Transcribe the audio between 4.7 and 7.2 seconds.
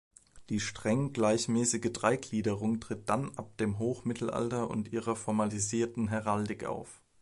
ihrer formalisierten Heraldik auf.